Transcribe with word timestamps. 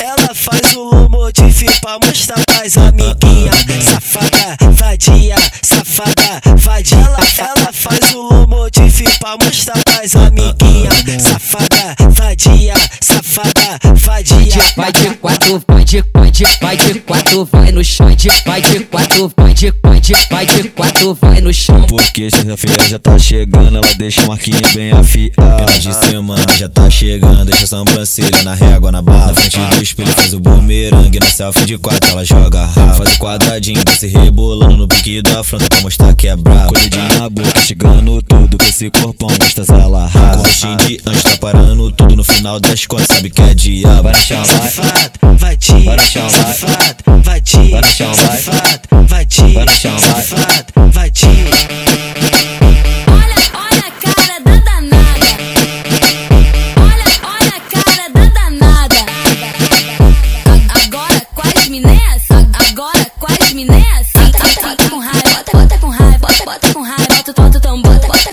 Ela 0.00 0.34
faz 0.34 0.74
o 0.76 0.82
Lomotif 0.82 1.64
pra 1.80 1.98
mostrar 2.04 2.40
pras 2.46 2.76
amiguinha. 2.76 3.52
Safada, 3.82 4.56
vadia, 4.72 5.36
safada, 5.62 6.40
vadia. 6.56 6.98
Ela, 6.98 7.18
ela 7.38 7.72
faz 7.72 8.14
o 8.14 8.22
Lomotif 8.22 9.02
pra 9.18 9.36
mostrar 9.42 9.78
pras 9.84 10.16
amiguinha. 10.16 10.73
Quatro, 15.44 15.62
vai 15.68 15.84
de, 15.84 16.04
vai 16.14 16.30
de, 16.30 16.44
vai 16.60 16.76
de 16.76 17.00
quatro, 17.00 17.44
vai 17.44 17.72
no 17.72 17.84
chão. 17.84 18.14
De, 18.14 18.28
vai 18.46 18.62
de 18.62 18.80
quatro, 18.80 19.32
vai 19.36 19.54
de, 19.54 19.74
vai 19.82 20.00
de, 20.00 20.14
vai 20.30 20.46
de 20.46 20.68
quatro, 20.70 21.18
vai 21.20 21.40
no 21.40 21.52
chão. 21.52 21.82
Porque 21.82 22.30
sexta-feira 22.30 22.88
já 22.88 22.98
tá 22.98 23.18
chegando, 23.18 23.76
ela 23.76 23.94
deixa 23.98 24.22
a 24.22 24.26
marquinha 24.26 24.62
bem 24.74 24.92
afiada. 24.92 25.78
De 25.78 25.94
semana 26.06 26.44
já 26.56 26.68
tá 26.68 26.88
chegando, 26.88 27.44
deixa 27.44 27.64
a 27.64 27.68
sobrancelha 27.68 28.42
na 28.42 28.54
régua, 28.54 28.90
na 28.90 29.02
barra. 29.02 29.26
Na 29.26 29.34
frente 29.34 29.58
do 29.58 29.82
espelho 29.82 30.12
faz 30.12 30.32
o 30.32 30.40
bumerangue, 30.40 31.20
na 31.20 31.30
selfie 31.30 31.66
de 31.66 31.78
quatro 31.78 32.10
ela 32.10 32.24
joga 32.24 32.64
rabo. 32.66 32.94
Faz 32.94 33.16
o 33.16 33.18
quadradinho, 33.18 33.82
se 33.98 34.06
rebolando 34.06 34.76
no 34.76 34.88
pique 34.88 35.20
da 35.20 35.44
fronta 35.44 35.66
pra 35.68 35.80
mostrar 35.82 36.14
que 36.14 36.28
é 36.28 36.36
brabo. 36.36 36.72
Colhidinho 36.72 37.18
na 37.18 37.28
boca, 37.28 37.60
chegando 37.60 38.22
tudo, 38.22 38.56
com 38.56 38.64
esse 38.64 38.90
corpão 38.90 39.28
gostas 39.38 39.68
ela 39.68 40.06
rasa. 40.06 40.38
Gostinho 40.38 40.76
de 40.78 41.00
anjo, 41.06 41.22
tá 41.22 41.36
parando 41.38 41.92
tudo 41.92 42.16
no 42.16 42.24
final 42.24 42.58
das 42.58 42.86
contas, 42.86 43.06
sabe 43.08 43.28
que 43.28 43.42
é 43.42 43.54
diabo. 43.54 44.04
Vai 44.04 44.12
no 44.12 45.33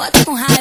bota, 0.00 0.24
com 0.24 0.34
raiva, 0.34 0.59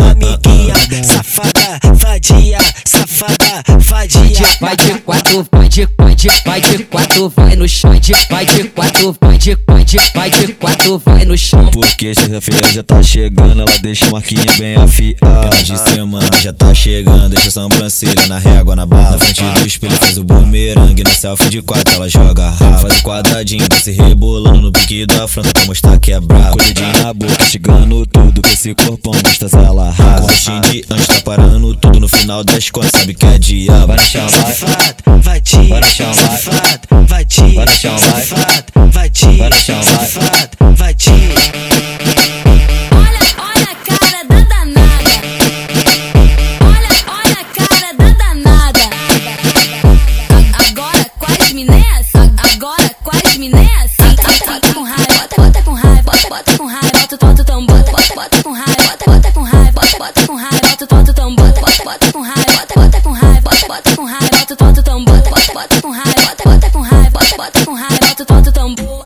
amiguinha. 0.00 0.74
Safada, 1.02 1.78
vadia, 1.94 2.58
safada, 2.84 3.62
vadia. 3.78 4.46
Vai 4.60 4.76
de 4.76 4.94
quatro, 5.00 5.46
vai 5.52 5.68
de, 5.68 5.88
vai 5.98 6.14
de, 6.14 6.28
vai 6.44 6.60
de 6.60 6.78
quatro, 6.84 7.32
vai 7.36 7.56
no 7.56 7.68
chão. 7.68 7.92
De, 7.98 8.12
vai 8.30 8.46
de 8.46 8.64
quatro, 8.64 9.16
vai 9.20 9.38
de, 9.38 9.58
vai 9.66 9.84
de, 9.84 9.98
vai 10.14 10.30
de 10.30 10.52
quatro, 10.54 11.02
vai 11.04 11.24
no 11.24 11.36
chão. 11.36 11.66
Porque 11.72 12.14
sexta-feira 12.14 12.72
já 12.72 12.82
tá 12.82 13.02
chegando, 13.02 13.62
ela 13.62 13.78
deixa 13.80 14.06
a 14.06 14.10
marquinha 14.10 14.44
bem 14.58 14.76
afiada. 14.76 15.62
De 15.62 15.78
semana 15.78 16.28
já 16.40 16.52
tá 16.52 16.74
chegando, 16.74 17.28
deixa 17.28 17.48
a 17.48 17.52
sobrancelha 17.52 18.26
na 18.28 18.38
régua, 18.38 18.76
na 18.76 18.86
barra. 18.86 19.12
Na 19.12 19.18
frente 19.18 19.42
do 19.42 19.66
espelho 19.66 19.96
faz 19.96 20.18
o 20.18 20.24
bumerangue, 20.24 21.04
na 21.04 21.14
selfie 21.14 21.48
de 21.48 21.62
quatro 21.62 21.94
ela 21.94 22.08
joga. 22.08 22.52
Faz 22.52 23.00
o 23.00 23.02
quadradinho, 23.02 23.66
se 23.82 23.90
rebolando 23.92 24.51
pique 24.92 25.06
da 25.06 25.26
fronta 25.26 25.50
pra 25.54 25.64
mostrar 25.64 25.98
que 25.98 26.12
é 26.12 26.20
brabo. 26.20 26.56
Na 27.02 27.14
boca, 27.14 27.48
chegando 27.48 28.06
tudo, 28.06 28.42
com 28.42 28.48
esse 28.48 28.74
corpão 28.74 29.12
gostas 29.24 29.52
ela 29.54 29.90
rasa. 29.90 30.20
Gostinho 30.22 30.60
de 30.60 30.84
anjo, 30.90 31.06
tá 31.06 31.20
parando 31.24 31.74
tudo 31.76 32.00
no 32.00 32.08
final 32.08 32.44
das 32.44 32.70
contas, 32.70 32.90
sabe 32.94 33.14
que 33.14 33.24
é 33.24 33.38
diabo. 33.38 33.86
Vai 33.86 33.96
vai. 33.96 34.28
Safado, 34.28 35.02
Vai 35.22 35.42
chão, 35.84 36.12
vai. 36.12 36.38
safado, 36.38 37.06
vadia, 37.06 37.54
Vai 37.54 37.68
chão, 37.68 37.98
vai. 37.98 38.26
safado, 38.26 38.90
vadia, 38.92 39.38
Vai 39.38 39.52
chão, 39.52 39.82
vai. 39.82 40.06
safado, 40.06 40.51